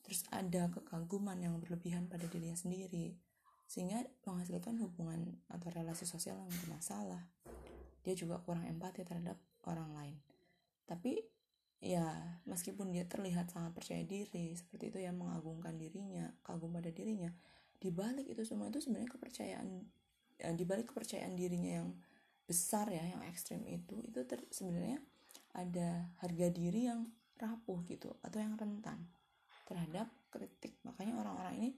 Terus 0.00 0.24
ada 0.32 0.72
kekaguman 0.72 1.36
yang 1.36 1.60
berlebihan 1.60 2.08
pada 2.08 2.24
dirinya 2.24 2.56
sendiri 2.56 3.20
sehingga 3.68 4.02
menghasilkan 4.24 4.80
hubungan 4.80 5.38
atau 5.52 5.68
relasi 5.70 6.08
sosial 6.08 6.40
yang 6.40 6.50
bermasalah. 6.64 7.28
Dia 8.00 8.16
juga 8.16 8.40
kurang 8.40 8.64
empati 8.64 9.04
terhadap 9.04 9.36
orang 9.68 9.92
lain. 9.92 10.16
Tapi 10.88 11.20
ya 11.84 12.40
meskipun 12.48 12.96
dia 12.96 13.04
terlihat 13.04 13.52
sangat 13.52 13.76
percaya 13.76 14.02
diri 14.08 14.56
seperti 14.56 14.88
itu 14.88 14.98
yang 15.04 15.20
mengagungkan 15.20 15.76
dirinya 15.76 16.28
kagum 16.44 16.76
pada 16.76 16.92
dirinya 16.92 17.32
di 17.80 17.88
balik 17.88 18.28
itu 18.28 18.44
semua 18.44 18.68
itu 18.68 18.78
sebenarnya 18.84 19.10
kepercayaan 19.16 19.68
ya, 20.36 20.52
di 20.52 20.64
balik 20.68 20.92
kepercayaan 20.92 21.32
dirinya 21.32 21.80
yang 21.80 21.88
besar 22.44 22.92
ya 22.92 23.00
yang 23.00 23.24
ekstrim 23.24 23.64
itu 23.64 24.04
itu 24.04 24.20
sebenarnya 24.52 25.00
ada 25.56 26.12
harga 26.20 26.46
diri 26.52 26.86
yang 26.92 27.08
rapuh 27.40 27.80
gitu 27.88 28.12
atau 28.20 28.38
yang 28.38 28.54
rentan 28.60 29.08
terhadap 29.64 30.12
kritik. 30.28 30.76
Makanya 30.84 31.16
orang-orang 31.24 31.54
ini 31.56 31.70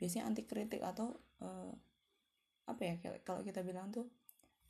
biasanya 0.00 0.32
anti 0.32 0.48
kritik 0.48 0.80
atau 0.80 1.12
uh, 1.44 1.70
apa 2.64 2.80
ya 2.80 2.94
kalau 3.20 3.44
kita 3.44 3.60
bilang 3.60 3.92
tuh 3.92 4.08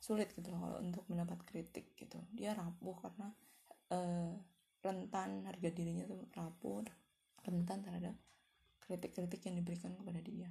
sulit 0.01 0.27
gitu 0.35 0.51
loh 0.51 0.59
kalau 0.59 0.77
untuk 0.83 1.07
mendapat 1.07 1.39
kritik 1.47 1.95
gitu. 1.95 2.19
Dia 2.35 2.51
rapuh 2.51 2.99
karena 2.99 3.31
uh, 3.95 4.33
rentan 4.83 5.45
harga 5.47 5.69
dirinya 5.71 6.03
tuh 6.05 6.25
rapuh 6.35 6.83
rentan 7.45 7.79
terhadap 7.81 8.13
kritik-kritik 8.85 9.41
yang 9.49 9.57
diberikan 9.57 9.97
kepada 9.97 10.21
dia 10.21 10.49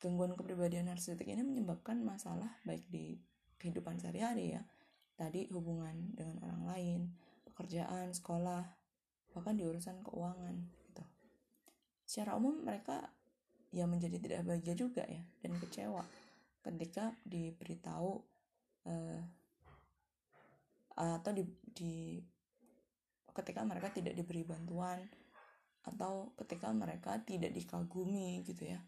gangguan 0.00 0.36
kepribadian 0.36 0.92
narsistik 0.92 1.26
ini 1.26 1.40
menyebabkan 1.40 2.00
masalah 2.04 2.52
baik 2.68 2.84
di 2.92 3.16
kehidupan 3.56 3.96
sehari-hari 3.96 4.56
ya. 4.56 4.62
Tadi 5.16 5.48
hubungan 5.48 6.12
dengan 6.12 6.36
orang 6.44 6.62
lain 6.76 7.00
pekerjaan 7.48 8.12
sekolah 8.12 8.62
bahkan 9.32 9.56
di 9.56 9.64
urusan 9.64 10.04
keuangan 10.04 10.56
gitu. 10.84 11.04
Secara 12.04 12.36
umum 12.36 12.60
mereka 12.64 13.08
ya 13.72 13.84
menjadi 13.88 14.16
tidak 14.20 14.40
bahagia 14.44 14.74
juga 14.76 15.04
ya 15.04 15.20
dan 15.44 15.56
kecewa 15.60 16.04
ketika 16.64 17.12
diberitahu 17.28 18.24
uh, 18.88 19.20
atau 20.96 21.32
di, 21.36 21.44
di 21.76 22.16
ketika 23.36 23.60
mereka 23.68 23.92
tidak 23.92 24.16
diberi 24.16 24.48
bantuan 24.48 25.04
atau 25.84 26.32
ketika 26.40 26.72
mereka 26.72 27.20
tidak 27.22 27.52
dikagumi 27.52 28.40
gitu 28.48 28.72
ya 28.72 28.80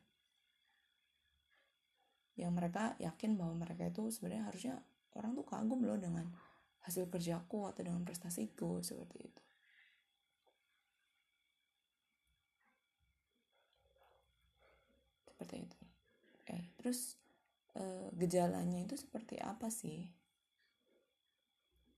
yang 2.39 2.55
mereka 2.55 2.95
yakin 3.03 3.35
bahwa 3.35 3.67
mereka 3.67 3.91
itu 3.91 4.15
sebenarnya 4.15 4.45
harusnya 4.47 4.75
orang 5.19 5.35
tuh 5.35 5.43
kagum 5.43 5.83
loh 5.83 5.99
dengan 5.99 6.31
hasil 6.87 7.11
kerjaku 7.11 7.67
atau 7.67 7.83
dengan 7.83 8.07
prestasiku 8.07 8.79
seperti 8.81 9.27
itu. 9.27 9.43
Seperti 15.27 15.57
itu. 15.67 15.79
Oke 16.39 16.59
terus 16.79 17.19
e, 17.75 17.83
gejalanya 18.15 18.79
itu 18.79 18.95
seperti 18.95 19.43
apa 19.43 19.67
sih? 19.69 20.07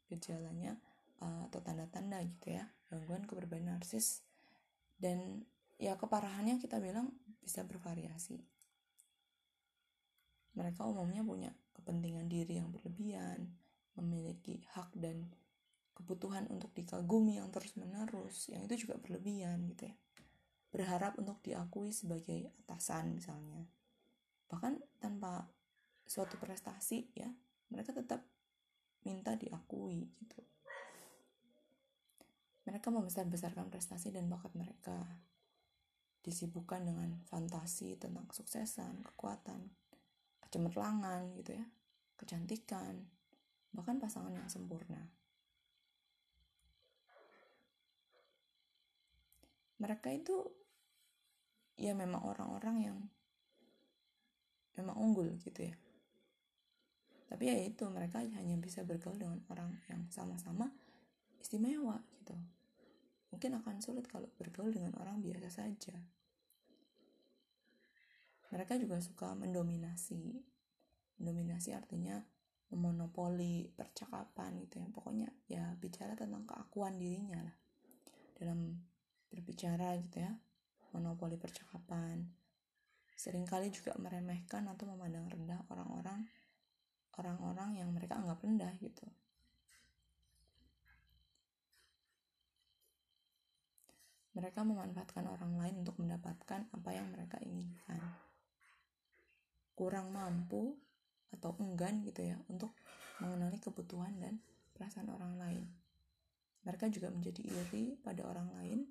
Gejalanya 0.09 0.75
e, 1.21 1.27
atau 1.53 1.61
tanda-tanda 1.61 2.25
gitu 2.25 2.57
ya 2.57 2.65
gangguan 2.89 3.29
kepribadian 3.29 3.79
narsis 3.79 4.25
dan 4.99 5.47
ya 5.79 5.95
keparahannya 5.95 6.59
kita 6.59 6.83
bilang 6.83 7.15
bisa 7.41 7.63
bervariasi 7.63 8.43
mereka 10.55 10.87
umumnya 10.87 11.23
punya 11.23 11.51
kepentingan 11.77 12.27
diri 12.27 12.59
yang 12.59 12.71
berlebihan 12.75 13.51
memiliki 13.99 14.63
hak 14.75 14.91
dan 14.97 15.31
kebutuhan 15.95 16.49
untuk 16.49 16.73
dikagumi 16.73 17.37
yang 17.37 17.53
terus-menerus 17.53 18.49
yang 18.49 18.65
itu 18.65 18.89
juga 18.89 18.97
berlebihan 18.97 19.69
gitu 19.75 19.93
ya. 19.93 19.97
Berharap 20.71 21.19
untuk 21.19 21.43
diakui 21.43 21.91
sebagai 21.91 22.55
atasan 22.65 23.19
misalnya. 23.19 23.67
Bahkan 24.49 25.03
tanpa 25.03 25.51
suatu 26.07 26.41
prestasi 26.41 27.11
ya 27.15 27.29
mereka 27.71 27.95
tetap 27.95 28.25
minta 29.07 29.37
diakui 29.37 30.11
gitu. 30.21 30.41
Mereka 32.69 32.93
membesar-besarkan 32.93 33.73
prestasi 33.73 34.15
dan 34.15 34.31
bakat 34.31 34.55
mereka. 34.55 35.03
Disibukkan 36.21 36.85
dengan 36.85 37.25
fantasi 37.27 37.97
tentang 37.97 38.29
kesuksesan, 38.29 39.01
kekuatan, 39.03 39.73
kecemerlangan 40.51 41.31
gitu 41.39 41.55
ya, 41.55 41.65
kecantikan, 42.19 43.07
bahkan 43.71 44.03
pasangan 44.03 44.35
yang 44.35 44.51
sempurna. 44.51 44.99
Mereka 49.79 50.11
itu 50.11 50.43
ya 51.79 51.95
memang 51.95 52.27
orang-orang 52.27 52.77
yang 52.83 52.99
memang 54.75 54.99
unggul 54.99 55.39
gitu 55.39 55.71
ya. 55.71 55.79
Tapi 57.31 57.47
ya 57.47 57.55
itu 57.63 57.87
mereka 57.87 58.19
hanya 58.19 58.59
bisa 58.59 58.83
bergaul 58.83 59.15
dengan 59.15 59.39
orang 59.55 59.71
yang 59.87 60.03
sama-sama 60.11 60.67
istimewa 61.39 62.03
gitu. 62.19 62.35
Mungkin 63.31 63.55
akan 63.63 63.79
sulit 63.79 64.11
kalau 64.11 64.27
bergaul 64.35 64.75
dengan 64.75 64.99
orang 64.99 65.23
biasa 65.23 65.63
saja 65.63 65.95
mereka 68.51 68.77
juga 68.79 68.99
suka 68.99 69.35
mendominasi 69.39 70.43
mendominasi 71.19 71.75
artinya 71.75 72.19
memonopoli 72.71 73.71
percakapan 73.75 74.63
gitu 74.63 74.79
ya 74.79 74.87
pokoknya 74.91 75.29
ya 75.51 75.75
bicara 75.79 76.15
tentang 76.15 76.47
keakuan 76.47 76.95
dirinya 76.99 77.43
lah 77.43 77.57
dalam 78.39 78.79
berbicara 79.31 79.95
gitu 80.01 80.23
ya 80.23 80.33
monopoli 80.91 81.39
percakapan. 81.39 82.27
Seringkali 83.15 83.69
juga 83.71 83.95
meremehkan 84.01 84.67
atau 84.67 84.89
memandang 84.91 85.29
rendah 85.29 85.61
orang-orang 85.69 86.25
orang-orang 87.21 87.77
yang 87.77 87.93
mereka 87.93 88.17
anggap 88.17 88.41
rendah 88.41 88.73
gitu. 88.81 89.05
Mereka 94.31 94.65
memanfaatkan 94.65 95.27
orang 95.29 95.53
lain 95.59 95.85
untuk 95.85 96.01
mendapatkan 96.01 96.65
apa 96.73 96.91
yang 96.97 97.13
mereka 97.13 97.37
inginkan. 97.45 98.10
Kurang 99.81 100.13
mampu 100.13 100.77
atau 101.33 101.57
enggan 101.57 102.05
gitu 102.05 102.21
ya 102.21 102.37
untuk 102.53 102.77
mengenali 103.25 103.57
kebutuhan 103.57 104.13
dan 104.21 104.37
perasaan 104.77 105.09
orang 105.09 105.41
lain. 105.41 105.65
Mereka 106.69 106.93
juga 106.93 107.09
menjadi 107.09 107.41
iri 107.41 107.97
pada 107.97 108.29
orang 108.29 108.53
lain 108.61 108.85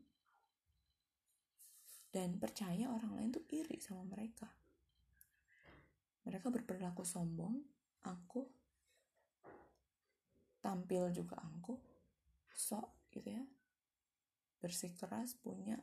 dan 2.09 2.41
percaya 2.41 2.89
orang 2.89 3.13
lain 3.21 3.29
tuh 3.29 3.45
iri 3.53 3.77
sama 3.77 4.01
mereka. 4.01 4.49
Mereka 6.25 6.49
berperilaku 6.49 7.05
sombong, 7.05 7.61
angkuh, 8.09 8.49
tampil 10.65 11.13
juga 11.13 11.37
angkuh, 11.37 11.77
sok 12.49 13.13
gitu 13.13 13.29
ya, 13.37 13.45
bersikeras 14.57 15.37
punya 15.37 15.77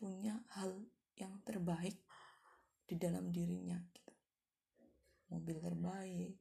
punya 0.00 0.40
hal 0.56 0.84
yang 1.16 1.38
terbaik 1.46 1.96
di 2.84 2.94
dalam 3.00 3.32
dirinya 3.32 3.80
gitu. 3.92 4.12
Mobil 5.32 5.56
terbaik, 5.60 6.36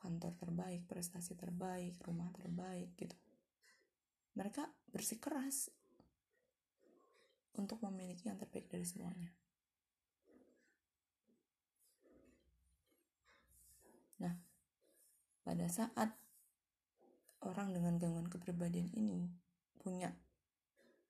kantor 0.00 0.32
terbaik, 0.36 0.84
prestasi 0.88 1.36
terbaik, 1.36 1.96
rumah 2.04 2.28
terbaik 2.32 2.92
gitu. 2.96 3.16
Mereka 4.34 4.66
bersikeras 4.90 5.70
untuk 7.54 7.78
memiliki 7.86 8.26
yang 8.26 8.36
terbaik 8.36 8.66
dari 8.66 8.82
semuanya. 8.82 9.30
Nah, 14.18 14.34
pada 15.46 15.66
saat 15.70 16.10
orang 17.44 17.76
dengan 17.76 18.00
gangguan 18.00 18.26
kepribadian 18.26 18.90
ini 18.96 19.30
punya 19.78 20.10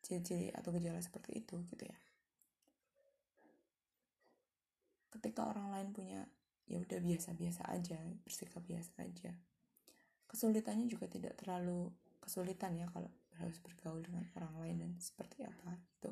ciri-ciri 0.05 0.53
atau 0.53 0.75
gejala 0.77 1.01
seperti 1.01 1.40
itu 1.40 1.62
gitu 1.70 1.85
ya. 1.88 1.99
Ketika 5.14 5.46
orang 5.46 5.70
lain 5.70 5.88
punya 5.94 6.27
ya 6.66 6.83
udah 6.83 6.98
biasa-biasa 6.98 7.70
aja, 7.70 8.03
bersikap 8.27 8.66
biasa 8.66 8.90
aja. 9.07 9.31
Kesulitannya 10.27 10.90
juga 10.90 11.07
tidak 11.07 11.38
terlalu 11.38 11.94
kesulitan 12.18 12.74
ya 12.74 12.90
kalau 12.90 13.12
harus 13.38 13.59
bergaul 13.62 14.03
dengan 14.03 14.27
orang 14.35 14.55
lain 14.64 14.77
dan 14.83 14.90
seperti 14.98 15.46
apa 15.46 15.79
gitu. 15.79 16.11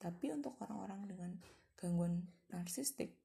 Tapi 0.00 0.32
untuk 0.32 0.56
orang-orang 0.60 1.00
dengan 1.08 1.30
gangguan 1.76 2.24
narsistik, 2.52 3.16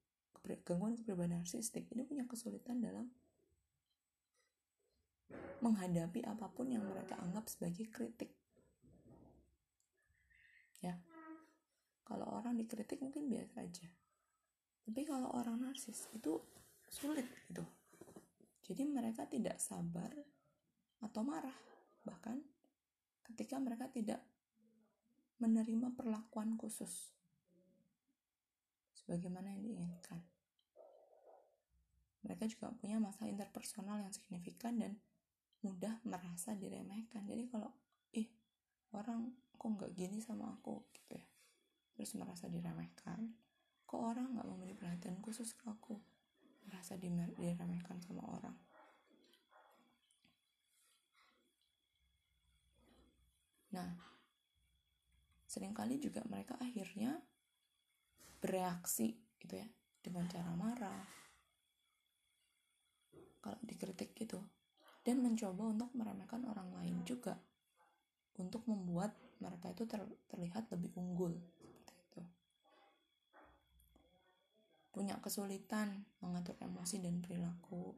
gangguan 0.66 0.96
kepribadian 0.98 1.44
narsistik 1.44 1.88
ini 1.92 2.04
punya 2.04 2.26
kesulitan 2.26 2.82
dalam 2.84 3.08
menghadapi 5.60 6.24
apa 6.24 6.48
pun 6.50 6.72
yang 6.72 6.84
mereka 6.88 7.20
anggap 7.20 7.52
sebagai 7.52 7.92
kritik. 7.92 8.32
Ya. 10.80 10.96
Kalau 12.08 12.26
orang 12.26 12.58
dikritik 12.58 13.04
mungkin 13.04 13.28
biasa 13.30 13.62
aja. 13.62 13.88
Tapi 14.90 15.06
kalau 15.06 15.30
orang 15.38 15.70
narsis 15.70 16.10
itu 16.18 16.42
sulit 16.90 17.30
gitu. 17.46 17.62
Jadi 18.66 18.90
mereka 18.90 19.30
tidak 19.30 19.62
sabar 19.62 20.10
atau 21.06 21.22
marah 21.22 21.54
bahkan 22.02 22.42
ketika 23.22 23.62
mereka 23.62 23.86
tidak 23.94 24.18
menerima 25.38 25.94
perlakuan 25.94 26.58
khusus 26.58 27.14
sebagaimana 28.98 29.54
yang 29.54 29.62
diinginkan. 29.62 30.26
Mereka 32.26 32.50
juga 32.50 32.74
punya 32.74 32.98
masa 32.98 33.30
interpersonal 33.30 34.02
yang 34.02 34.10
signifikan 34.10 34.82
dan 34.82 34.98
mudah 35.62 36.02
merasa 36.02 36.58
diremehkan. 36.58 37.30
Jadi 37.30 37.46
kalau 37.46 37.70
ih 38.18 38.26
orang 38.98 39.38
kok 39.54 39.70
nggak 39.70 39.94
gini 39.94 40.18
sama 40.18 40.50
aku 40.50 40.82
gitu 40.98 41.14
ya, 41.14 41.26
terus 41.94 42.18
merasa 42.18 42.50
diremehkan. 42.50 43.49
Kok 43.90 44.02
orang 44.06 44.38
nggak 44.38 44.46
memberi 44.46 44.78
perhatian 44.78 45.18
khusus 45.18 45.58
ke 45.58 45.66
aku, 45.66 45.98
merasa 46.70 46.94
diremehkan 46.94 47.98
sama 48.06 48.22
orang. 48.22 48.54
Nah, 53.74 53.90
sering 55.50 55.74
kali 55.74 55.98
juga 55.98 56.22
mereka 56.30 56.54
akhirnya 56.62 57.18
bereaksi 58.38 59.18
gitu 59.42 59.58
ya 59.58 59.66
dengan 60.06 60.30
cara 60.30 60.54
marah. 60.54 61.10
Kalau 63.42 63.58
dikritik 63.66 64.14
gitu. 64.14 64.38
Dan 65.02 65.26
mencoba 65.26 65.74
untuk 65.74 65.90
meremehkan 65.98 66.46
orang 66.46 66.70
lain 66.78 67.02
juga. 67.10 67.42
Untuk 68.38 68.70
membuat 68.70 69.18
mereka 69.42 69.74
itu 69.74 69.90
ter, 69.90 70.06
terlihat 70.30 70.70
lebih 70.70 70.94
unggul 70.96 71.34
seperti 71.74 72.04
itu 72.08 72.24
punya 75.00 75.16
kesulitan 75.24 76.04
mengatur 76.20 76.60
emosi 76.60 77.00
dan 77.00 77.24
perilaku 77.24 77.96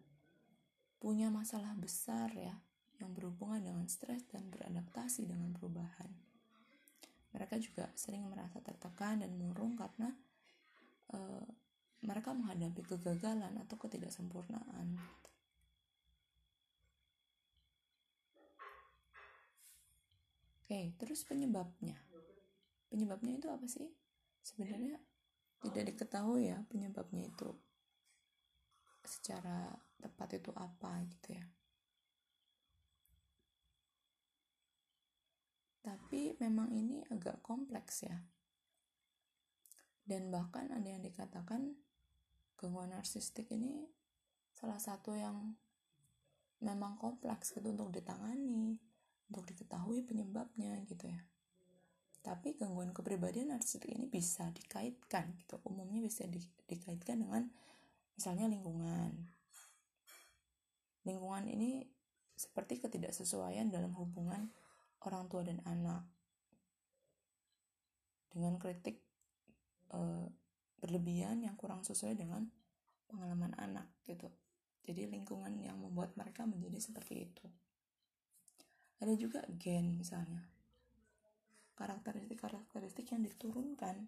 punya 1.01 1.33
masalah 1.33 1.73
besar 1.73 2.29
ya 2.37 2.53
yang 3.01 3.17
berhubungan 3.17 3.65
dengan 3.65 3.89
stres 3.89 4.21
dan 4.29 4.45
beradaptasi 4.53 5.25
dengan 5.25 5.49
perubahan 5.49 6.13
mereka 7.31 7.55
juga 7.57 7.87
sering 7.95 8.27
merasa 8.27 8.59
tertekan 8.59 9.23
dan 9.23 9.31
murung 9.39 9.79
karena 9.79 10.13
uh, 11.15 11.47
mereka 12.03 12.33
menghadapi 12.33 12.81
kegagalan 12.81 13.55
atau 13.61 13.77
ketidaksempurnaan. 13.77 14.97
Oke, 20.65 20.97
terus 20.97 21.21
penyebabnya. 21.27 21.99
Penyebabnya 22.89 23.37
itu 23.37 23.47
apa 23.47 23.67
sih? 23.69 23.91
Sebenarnya 24.41 24.97
tidak 25.61 25.93
diketahui 25.93 26.49
ya 26.49 26.59
penyebabnya 26.67 27.29
itu 27.29 27.49
secara 29.05 29.69
tepat 30.01 30.41
itu 30.41 30.51
apa 30.57 31.01
gitu 31.05 31.37
ya. 31.37 31.45
Tapi 35.81 36.37
memang 36.37 36.69
ini 36.73 37.01
agak 37.09 37.41
kompleks 37.41 38.05
ya. 38.05 38.17
dan 40.01 40.27
bahkan 40.27 40.67
ada 40.73 40.83
yang 40.83 40.99
dikatakan 41.05 41.77
gangguan 42.59 42.91
narsistik 42.91 43.47
ini 43.53 43.87
salah 44.51 44.81
satu 44.81 45.15
yang 45.15 45.55
memang 46.61 46.99
kompleks 46.99 47.55
gitu 47.55 47.71
untuk 47.73 47.89
ditangani 47.89 48.77
untuk 49.31 49.47
diketahui 49.47 50.03
penyebabnya 50.03 50.83
gitu 50.85 51.09
ya 51.09 51.21
tapi 52.21 52.53
gangguan 52.53 52.93
kepribadian 52.93 53.49
narsistik 53.49 53.89
ini 53.89 54.05
bisa 54.05 54.53
dikaitkan 54.53 55.33
gitu. 55.41 55.57
Umumnya 55.65 56.05
bisa 56.05 56.29
di, 56.29 56.37
dikaitkan 56.69 57.25
dengan 57.25 57.49
misalnya 58.13 58.45
lingkungan. 58.45 59.25
Lingkungan 61.01 61.49
ini 61.49 61.81
seperti 62.37 62.77
ketidaksesuaian 62.77 63.73
dalam 63.73 63.97
hubungan 63.97 64.53
orang 65.01 65.25
tua 65.33 65.41
dan 65.41 65.65
anak. 65.65 66.05
Dengan 68.29 68.61
kritik 68.61 69.01
e, 69.89 69.99
berlebihan 70.77 71.41
yang 71.41 71.57
kurang 71.57 71.81
sesuai 71.81 72.13
dengan 72.13 72.45
pengalaman 73.09 73.57
anak 73.57 73.89
gitu. 74.05 74.29
Jadi 74.85 75.09
lingkungan 75.09 75.57
yang 75.57 75.81
membuat 75.81 76.13
mereka 76.13 76.45
menjadi 76.45 76.77
seperti 76.77 77.33
itu. 77.33 77.45
Ada 79.01 79.17
juga 79.17 79.41
gen 79.57 79.97
misalnya 79.97 80.50
karakteristik-karakteristik 81.81 83.09
yang 83.09 83.25
diturunkan 83.25 84.05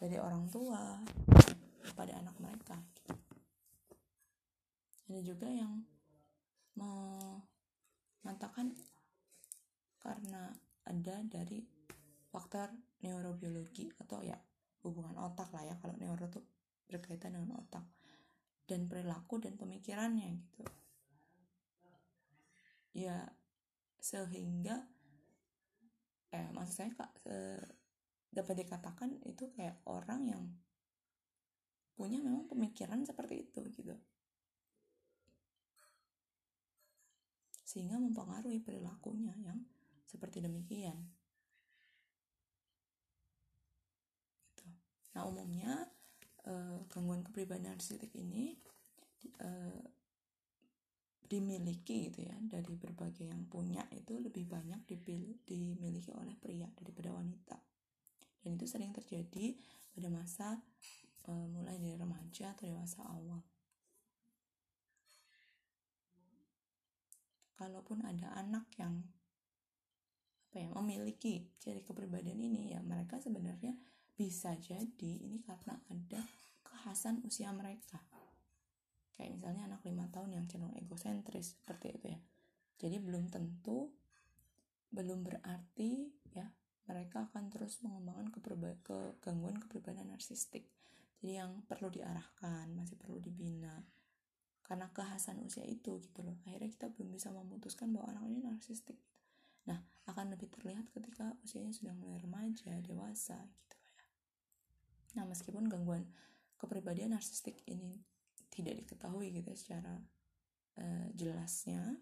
dari 0.00 0.16
orang 0.16 0.48
tua 0.48 0.96
kepada 1.84 2.16
anak 2.24 2.40
mereka. 2.40 2.80
Ada 5.12 5.20
juga 5.20 5.44
yang 5.52 5.84
mengatakan 8.24 8.72
karena 10.00 10.48
ada 10.88 11.20
dari 11.28 11.60
faktor 12.32 12.72
neurobiologi 13.04 13.92
atau 14.00 14.24
ya 14.24 14.40
hubungan 14.80 15.12
otak 15.20 15.52
lah 15.52 15.68
ya 15.68 15.76
kalau 15.76 15.92
neuro 16.00 16.32
itu 16.32 16.40
berkaitan 16.88 17.36
dengan 17.36 17.60
otak 17.60 17.84
dan 18.64 18.88
perilaku 18.88 19.36
dan 19.36 19.60
pemikirannya 19.60 20.32
gitu. 20.32 20.64
Ya 22.96 23.28
sehingga 24.00 24.88
eh 26.30 26.48
maksud 26.54 26.74
saya 26.74 26.90
kak 26.94 27.10
dapat 28.30 28.62
dikatakan 28.62 29.18
itu 29.26 29.50
kayak 29.50 29.82
orang 29.90 30.22
yang 30.30 30.42
punya 31.98 32.22
memang 32.22 32.48
pemikiran 32.48 33.02
seperti 33.04 33.50
itu 33.50 33.60
gitu 33.76 33.92
sehingga 37.70 38.02
mempengaruhi 38.02 38.58
perilakunya 38.64 39.36
yang 39.38 39.62
seperti 40.08 40.42
demikian 40.42 40.96
gitu. 44.50 44.66
nah 45.14 45.28
umumnya 45.28 45.86
eh, 46.48 46.78
gangguan 46.90 47.22
kepribadian 47.22 47.76
narsistik 47.76 48.10
ini 48.16 48.58
eh, 49.38 49.82
dimiliki 51.30 52.10
gitu 52.10 52.26
ya 52.26 52.34
dari 52.42 52.74
berbagai 52.74 53.30
yang 53.30 53.46
punya 53.46 53.86
itu 53.94 54.18
lebih 54.18 54.50
banyak 54.50 54.82
dipilih, 54.82 55.38
dimiliki 55.46 56.10
oleh 56.10 56.34
pria 56.34 56.66
daripada 56.74 57.14
wanita. 57.14 57.54
Dan 58.42 58.58
itu 58.58 58.66
sering 58.66 58.90
terjadi 58.90 59.54
pada 59.94 60.10
masa 60.10 60.58
e, 61.22 61.30
mulai 61.30 61.78
dari 61.78 61.94
remaja 61.94 62.50
atau 62.50 62.66
dewasa 62.66 63.06
awal. 63.06 63.46
Kalaupun 67.54 68.02
ada 68.02 68.34
anak 68.34 68.66
yang 68.82 68.98
apa 70.50 70.66
ya 70.66 70.68
memiliki 70.74 71.46
ciri 71.62 71.86
kepribadian 71.86 72.42
ini 72.42 72.74
ya 72.74 72.82
mereka 72.82 73.22
sebenarnya 73.22 73.70
bisa 74.18 74.58
jadi 74.58 75.30
ini 75.30 75.38
karena 75.46 75.78
ada 75.86 76.26
kekhasan 76.66 77.22
usia 77.22 77.54
mereka 77.54 78.02
kayak 79.20 79.36
misalnya 79.36 79.68
anak 79.68 79.84
lima 79.84 80.08
tahun 80.08 80.32
yang 80.32 80.48
cenderung 80.48 80.72
egosentris 80.80 81.60
seperti 81.60 81.92
itu 81.92 82.06
ya. 82.16 82.20
Jadi 82.80 82.96
belum 82.96 83.28
tentu 83.28 83.92
belum 84.88 85.28
berarti 85.28 86.08
ya 86.32 86.48
mereka 86.88 87.28
akan 87.28 87.52
terus 87.52 87.84
mengembangkan 87.84 88.32
ke 88.32 88.40
gangguan 89.20 89.60
kepribadian 89.60 90.08
narsistik. 90.08 90.64
Jadi 91.20 91.36
yang 91.36 91.60
perlu 91.68 91.92
diarahkan 91.92 92.72
masih 92.72 92.96
perlu 92.96 93.20
dibina 93.20 93.84
karena 94.64 94.88
kekhasan 94.88 95.44
usia 95.44 95.68
itu 95.68 96.00
gitu 96.00 96.24
loh. 96.24 96.40
Akhirnya 96.48 96.72
kita 96.72 96.88
belum 96.88 97.12
bisa 97.12 97.28
memutuskan 97.28 97.92
bahwa 97.92 98.16
anak 98.16 98.24
ini 98.24 98.40
narsistik. 98.40 98.96
Nah 99.68 99.84
akan 100.08 100.32
lebih 100.32 100.48
terlihat 100.48 100.88
ketika 100.96 101.36
usianya 101.44 101.76
sudah 101.76 101.92
mulai 101.92 102.16
remaja 102.16 102.72
dewasa 102.80 103.36
gitu 103.36 103.76
ya. 103.76 104.02
Nah 105.20 105.28
meskipun 105.28 105.68
gangguan 105.68 106.08
kepribadian 106.56 107.12
narsistik 107.12 107.60
ini 107.68 108.00
tidak 108.50 108.74
diketahui 108.84 109.32
gitu 109.32 109.48
ya 109.54 109.58
secara 109.58 109.94
uh, 110.82 111.06
jelasnya. 111.16 111.96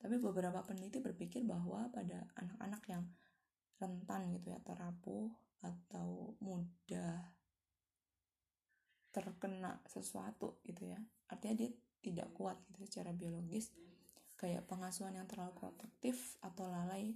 Tapi 0.00 0.16
beberapa 0.16 0.64
peneliti 0.64 1.02
berpikir 1.02 1.44
bahwa 1.44 1.92
pada 1.92 2.24
anak-anak 2.40 2.82
yang 2.88 3.04
rentan 3.80 4.32
gitu 4.36 4.52
ya 4.52 4.60
terapuh 4.64 5.28
atau 5.60 6.36
mudah 6.40 7.36
terkena 9.10 9.82
sesuatu 9.90 10.62
gitu 10.62 10.86
ya 10.86 11.00
artinya 11.26 11.66
dia 11.66 11.70
tidak 12.00 12.28
kuat 12.32 12.56
gitu 12.70 12.86
secara 12.86 13.10
biologis 13.10 13.74
kayak 14.38 14.64
pengasuhan 14.70 15.18
yang 15.18 15.28
terlalu 15.28 15.52
protektif 15.52 16.38
atau 16.40 16.70
lalai 16.70 17.12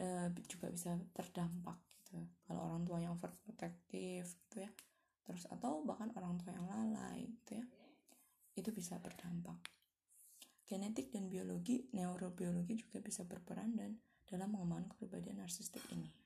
uh, 0.00 0.32
juga 0.48 0.72
bisa 0.72 0.96
terdampak 1.12 1.76
gitu 2.00 2.24
kalau 2.46 2.72
orang 2.72 2.82
tua 2.86 2.98
yang 3.02 3.12
overprotective 3.18 4.28
gitu 4.46 4.56
ya 4.64 4.70
terus 5.26 5.50
atau 5.50 5.82
bahkan 5.82 6.14
orang 6.14 6.38
tua 6.38 6.54
yang 6.54 6.70
lalai 6.70 7.26
gitu 7.42 7.58
ya. 7.58 7.64
Itu 8.56 8.70
bisa 8.72 8.96
berdampak. 9.02 9.58
Genetik 10.66 11.10
dan 11.10 11.26
biologi 11.30 11.90
neurobiologi 11.94 12.78
juga 12.78 13.02
bisa 13.02 13.26
berperan 13.26 13.74
dan 13.74 13.98
dalam 14.26 14.54
mengembangkan 14.54 14.94
kepribadian 14.94 15.42
narsistik 15.42 15.82
ini 15.94 16.25